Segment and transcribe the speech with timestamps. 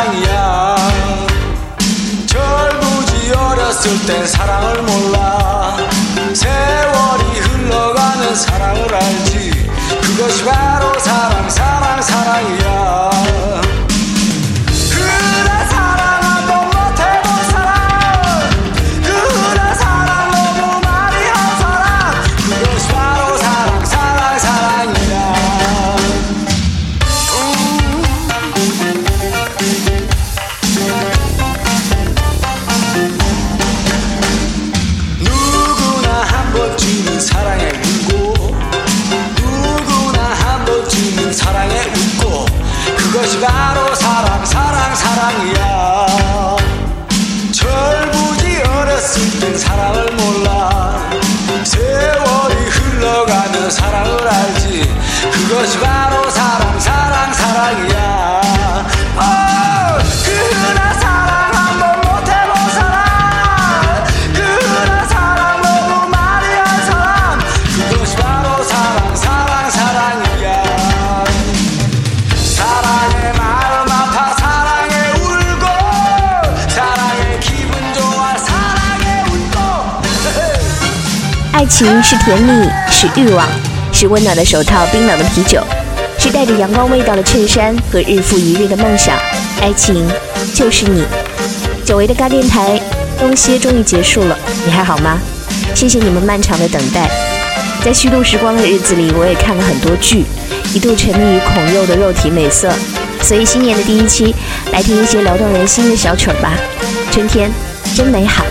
[0.00, 0.76] 사랑이야.
[2.26, 5.76] 결부지 어렸을 땐 사랑을 몰라.
[6.32, 9.50] 세월이 흘러가는 사랑을 알지.
[10.02, 12.99] 그것이 바로 사랑 사랑 사랑이야.
[81.80, 83.48] 情是甜蜜，是欲望，
[83.90, 85.62] 是温暖的手套、冰冷的啤酒，
[86.18, 89.16] 是带着阳光味道的衬衫和日复一日的梦想。
[89.62, 90.06] 爱情
[90.52, 91.06] 就是你。
[91.82, 92.78] 久违的咖电台，
[93.18, 95.18] 东歇终于结束了，你还好吗？
[95.74, 97.08] 谢谢你们漫长的等待。
[97.82, 100.26] 在虚度时光的日子里，我也看了很多剧，
[100.74, 102.70] 一度沉迷于孔侑的肉体美色。
[103.22, 104.34] 所以新年的第一期，
[104.70, 106.52] 来听一些撩动人心的小曲儿吧。
[107.10, 107.50] 春天
[107.96, 108.44] 真美好。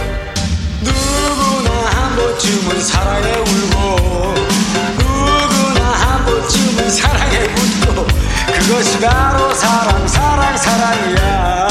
[2.81, 4.35] 사랑에 울고
[4.97, 8.07] 누구나 한 번쯤은 사랑에 웃고
[8.53, 11.67] 그것이 바로 사랑 사랑 사랑이야.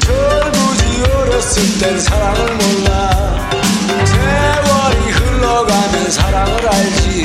[0.00, 3.50] 철부지 어렸을 땐 사랑을 몰라.
[4.04, 7.22] 세월이 흘러가면 사랑을 알지.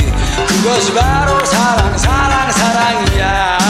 [0.48, 3.63] 그것이 바로 사랑 사랑 사랑이야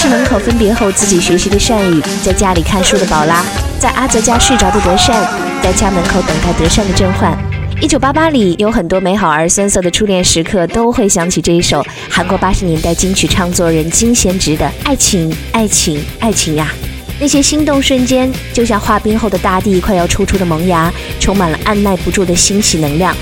[0.00, 3.44] 是门口分别后，自己学习的善宇，在家里看书的宝拉，
[3.80, 5.28] 在阿泽家睡着的德善，
[5.60, 7.36] 在家门口等待德善的甄嬛。
[7.82, 16.70] 一九八八里有很多美好而酸涩的初恋时刻，都会想起这一首韩国八十年代金曲唱作人金贤植的《爱情，爱情，爱情呀》。
[17.18, 23.12] 那些心动瞬间，就像化冰后的大地快要抽出的萌芽，充满了按耐不住的欣喜能量。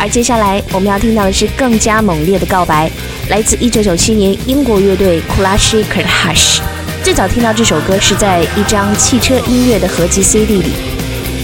[0.00, 2.90] 而接下来我们要听到的是更加猛烈的告白，
[3.28, 6.60] 来自1997年英国乐队 Clash k u r Hush。
[7.04, 10.72] 最早听到这首歌是在一张汽车音乐的合集 CD 里。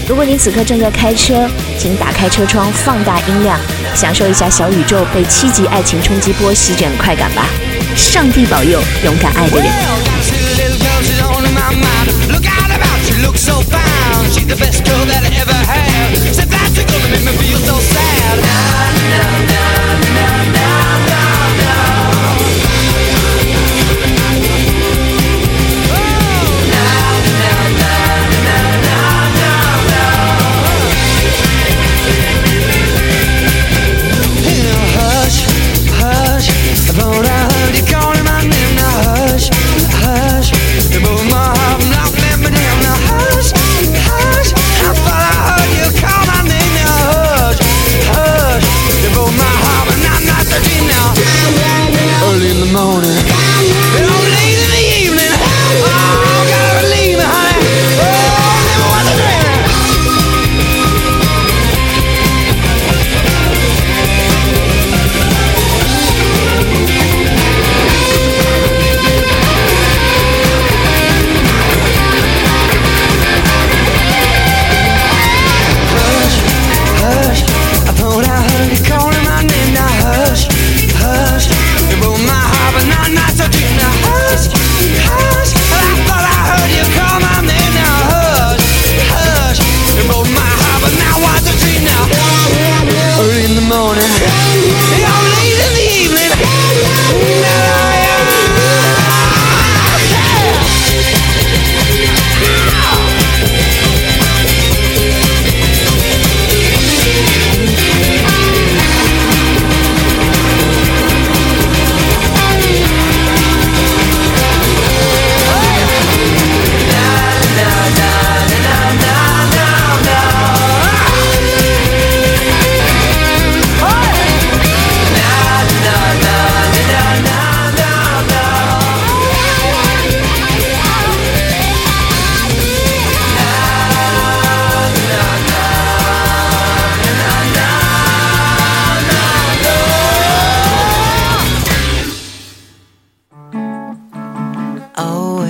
[0.09, 1.47] 如果你此刻正在开车，
[1.77, 3.59] 请打开车窗，放大音量，
[3.93, 7.45] 享受一下小宇宙被七级爱情冲击波席卷的快感吧！
[7.95, 9.67] 上帝保佑勇敢爱的人。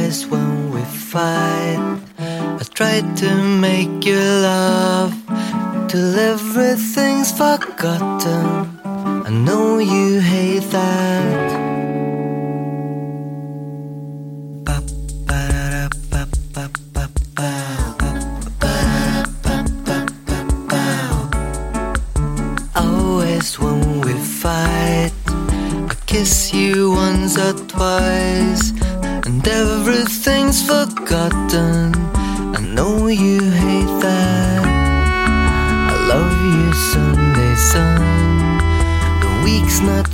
[0.08, 2.00] when we fight.
[2.18, 5.14] I try to make you love
[5.90, 8.46] till everything's forgotten.
[9.28, 11.17] I know you hate that.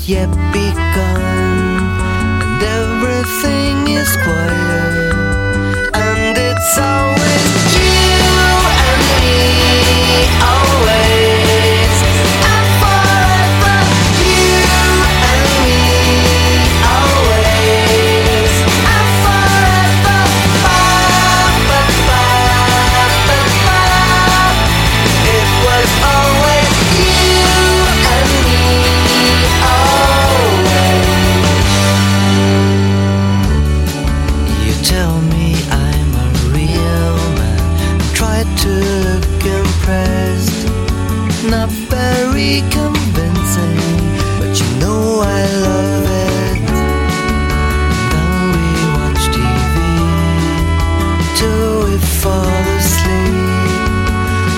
[0.07, 1.42] Yet begun,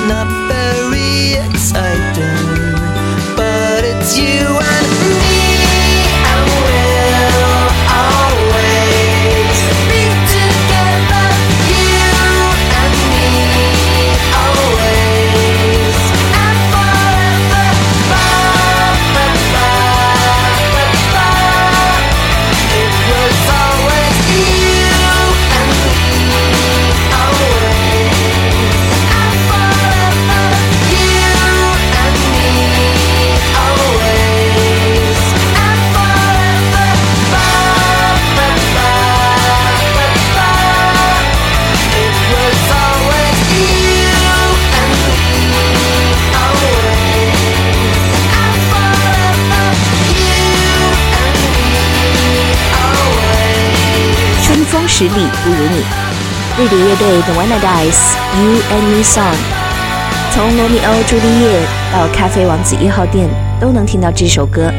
[0.07, 2.38] Not very exciting,
[3.36, 4.46] but it's you
[54.97, 55.83] 实力不如你。
[56.57, 59.35] 瑞典乐队 The Wanna Dice You and Me Song，
[60.31, 63.28] 从罗密欧朱丽叶到咖啡王子一号店，
[63.59, 64.71] 都能听到这首歌，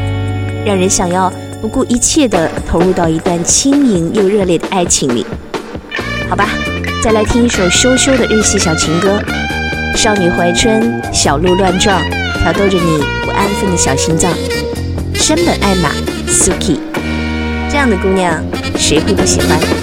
[0.65, 1.31] 让人想要
[1.61, 5.23] 不顾一切地投入到一段轻盈又热烈的爱情里。
[6.27, 6.49] 好吧，
[7.03, 9.21] 再来听一首羞羞的日系小情歌，
[9.95, 12.01] 少女怀春，小鹿乱撞，
[12.41, 14.33] 挑逗着你不安分的小心脏。
[15.13, 15.91] 山本爱玛
[16.27, 16.79] Suki，
[17.69, 18.43] 这样的姑娘
[18.75, 19.76] 谁会不喜欢？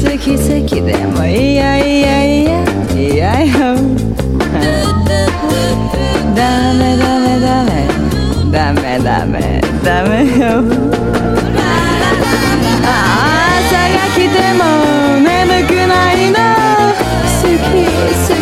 [0.00, 2.60] Seki seki demo iya iya iya
[2.94, 3.72] iya yo
[6.36, 7.79] Dame dame dame.
[8.50, 9.60] ダメダメ。
[9.84, 10.62] ダメよ。
[12.82, 14.60] 朝が来ても
[15.20, 16.36] 眠くないの。
[17.40, 17.86] 好き
[18.26, 18.39] 好き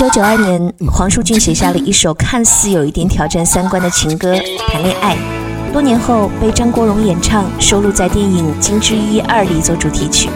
[0.00, 4.34] 九九二年，黄舒骏写下了一首看似有一点挑战三观的情歌
[4.72, 5.14] 《谈恋爱》，
[5.74, 10.30] 多年后被张国荣演唱，收录在电影《金枝玉叶二》里做主题曲。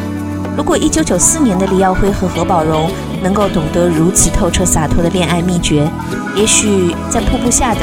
[0.54, 2.90] 如果一九九四年的李耀辉和何宝荣
[3.23, 5.90] 能够懂得如此透彻洒脱的恋爱秘诀，
[6.37, 7.80] 也许在瀑布下的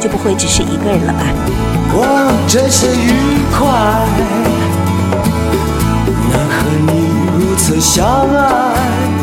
[0.00, 1.20] 就不会只是一个人了吧。
[1.94, 3.12] 我真是愉
[3.56, 3.62] 快，
[6.32, 7.06] 能和你
[7.38, 9.21] 如此相爱。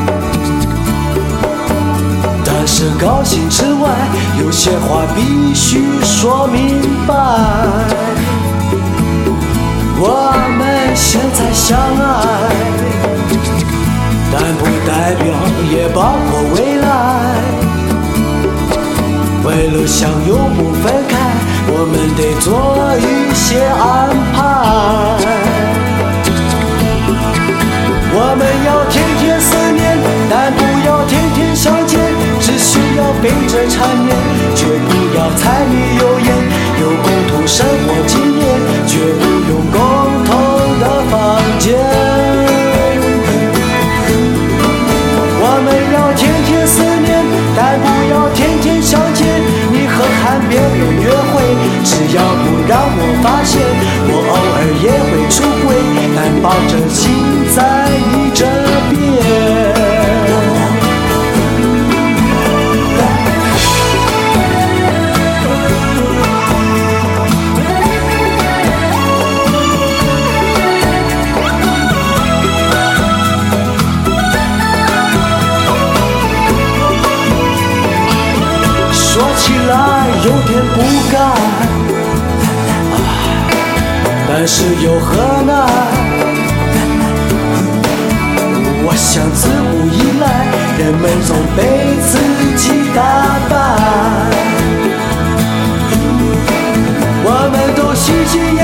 [2.82, 3.90] 但是高兴之外，
[4.40, 7.14] 有些话必须说明白。
[10.00, 12.08] 我们现在相爱，
[14.32, 15.26] 但不代表
[15.70, 16.88] 也包括未来。
[19.44, 21.18] 为了相拥不分开，
[21.68, 23.04] 我们得做一
[23.36, 24.38] 些安排。
[33.70, 34.18] 缠绵，
[34.56, 36.28] 绝不要柴米油盐，
[36.82, 38.44] 有共同生活经验，
[38.88, 39.78] 绝不用共
[40.26, 40.30] 同
[40.80, 41.16] 的房
[41.60, 41.78] 间。
[45.42, 47.24] 我们要天天思念，
[47.56, 49.26] 但不要天天相见。
[49.72, 51.40] 你和和别人约会，
[51.84, 53.62] 只要不让我发现，
[54.10, 55.70] 我偶尔也会出轨，
[56.16, 57.14] 但保证心
[80.26, 81.18] 有点不甘，
[84.28, 85.08] 但是又何
[85.46, 85.56] 难？
[88.84, 90.24] 我想自古以来，
[90.78, 91.60] 人们总被
[92.06, 92.12] 自
[92.58, 92.98] 己打
[93.50, 93.52] 败。
[97.24, 98.59] 我们都喜新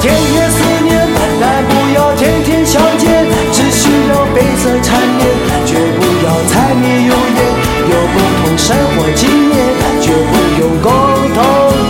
[0.00, 0.96] 天天思念，
[1.38, 5.28] 但不要天天相见，只需要背色缠绵，
[5.66, 7.38] 绝不要柴米油盐，
[7.84, 9.54] 有共同生活经验，
[10.00, 10.90] 绝不用共
[11.34, 11.38] 同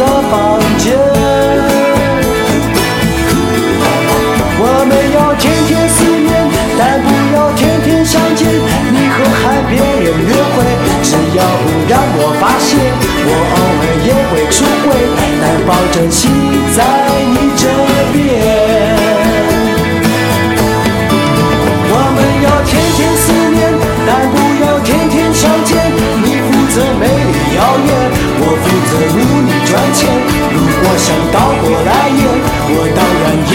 [0.00, 0.98] 的房间。
[4.62, 8.48] 我们要天天思念，但不要天天相见。
[8.90, 10.66] 你和海别人约会，
[11.04, 12.76] 只要不让我发现，
[13.22, 14.90] 我偶尔也会出轨，
[15.40, 16.28] 但保证心
[32.72, 33.49] 我当然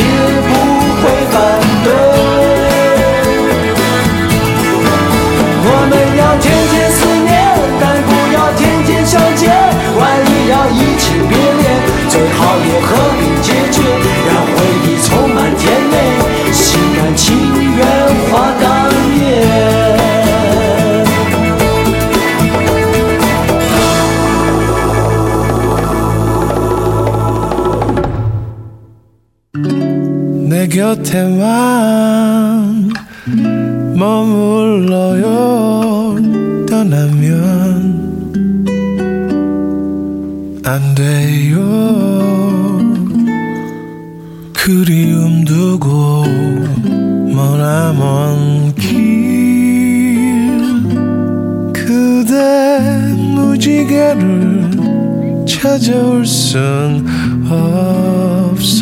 [55.78, 57.06] 찾아올 순
[57.50, 58.76] 없어요.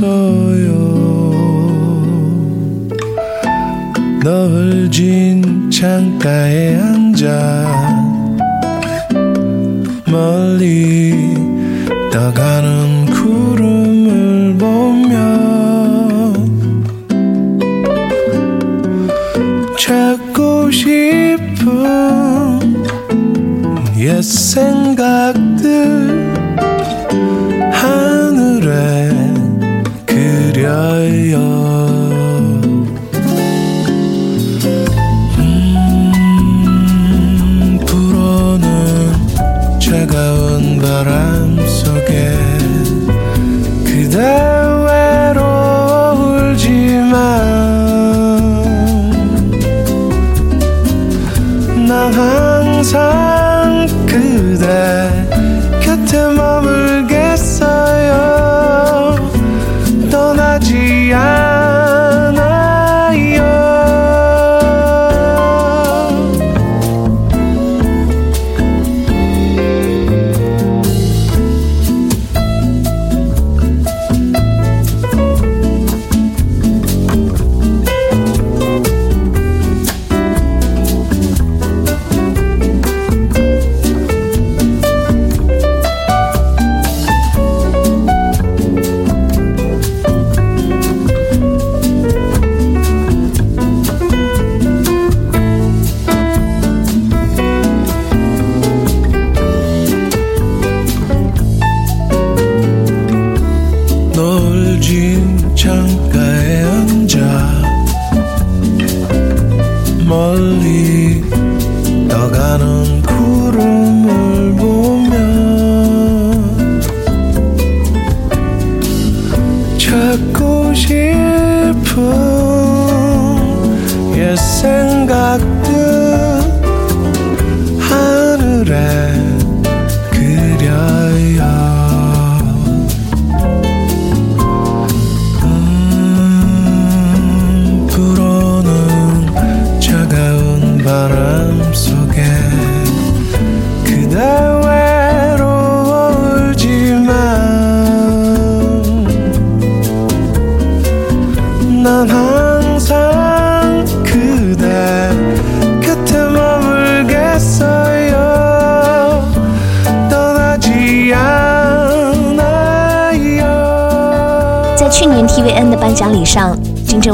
[4.24, 8.12] 넓은 창가에 앉아
[10.06, 11.34] 멀리
[12.12, 12.93] 떠가는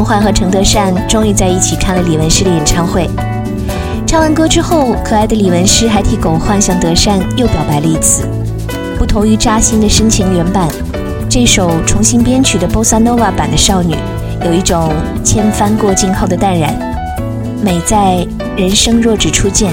[0.09, 3.07] 焕和陈德善终于在一起看了李文诗的演唱会。
[4.07, 8.27] 唱完歌之后，可爱的李文诗还替狗焕向德善又表白了一次。
[8.97, 10.67] 不同于扎心的深情原版，
[11.29, 13.93] 这首重新编曲的 Bossa Nova 版的《少女》，
[14.45, 14.91] 有一种
[15.23, 16.75] 千帆过尽后的淡然，
[17.61, 18.25] 美在
[18.57, 19.71] 人生若只初见。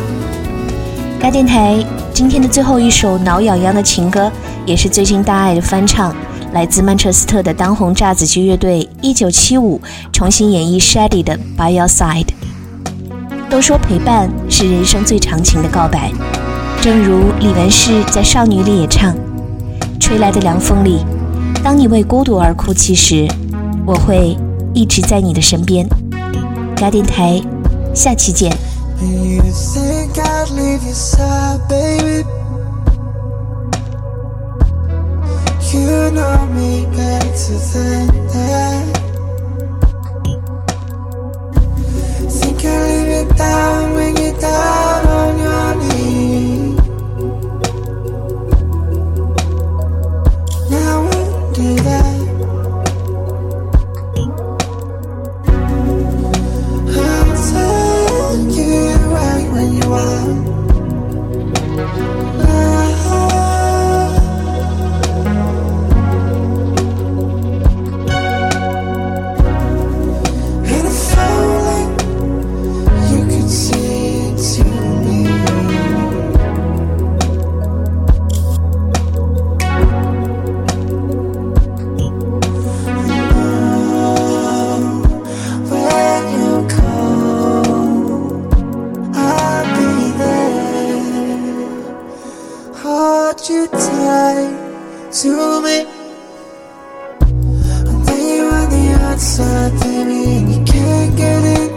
[1.18, 4.30] 该电台今天的最后一首挠痒痒的情歌，
[4.66, 6.14] 也是最近大爱的翻唱，
[6.52, 9.78] 来自曼彻斯特的当红炸子鸡乐队1975
[10.12, 12.24] 重新演绎 Shady 的《By Your Side》。
[13.48, 16.10] 都说陪伴是人生最长情的告白，
[16.80, 19.14] 正如李文诗在《少女》里也唱
[20.00, 21.04] ：“吹来的凉风里，
[21.62, 23.28] 当你为孤独而哭泣时，
[23.86, 24.36] 我会
[24.74, 25.86] 一直在你的身边。”
[26.74, 27.40] 该电台，
[27.94, 28.52] 下期见。
[35.76, 39.05] You know me better than that.
[93.36, 95.84] Hold you tight to me.
[97.20, 101.70] And then you're on the outside, baby, and you can't get in.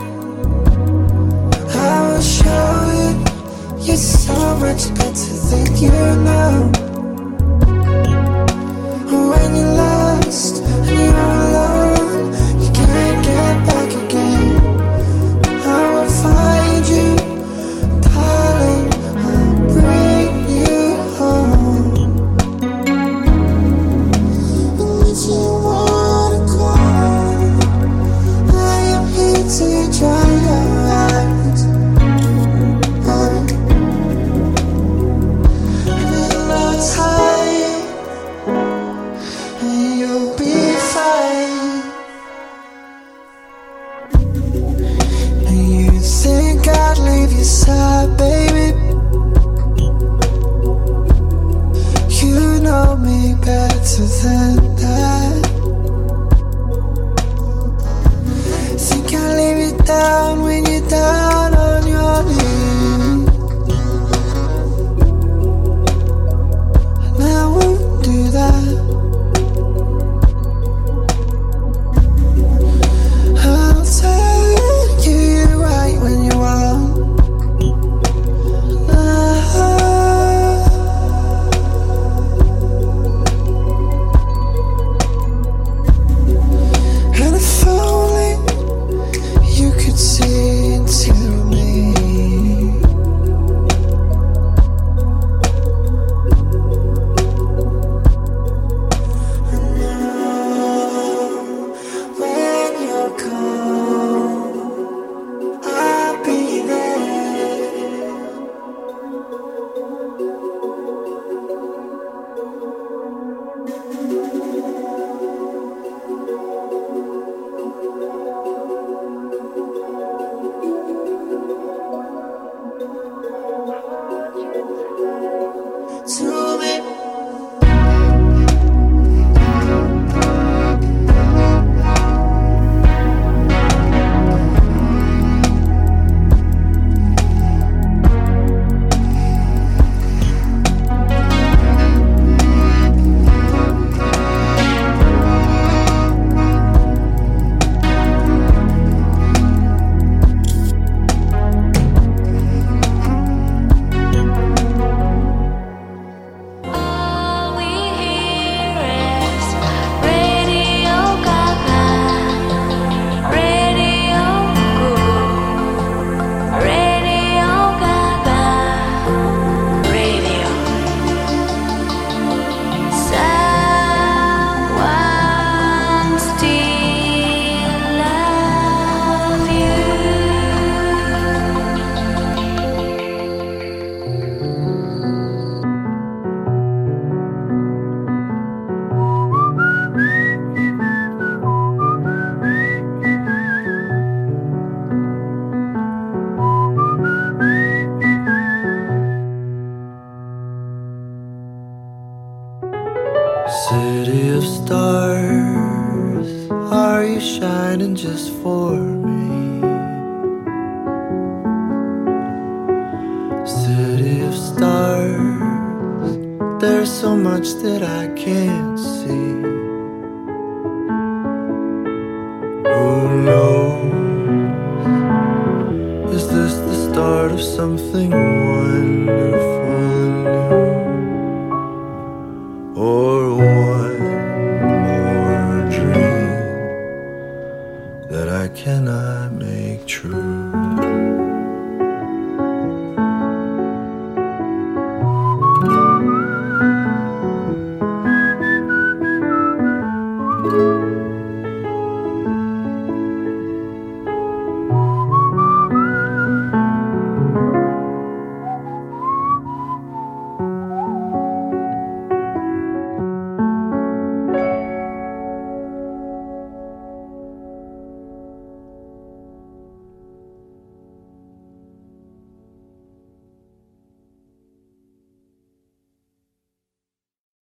[1.75, 3.11] I will show you
[3.85, 5.91] you're so much better than you
[6.23, 6.71] know.
[9.11, 9.78] When you're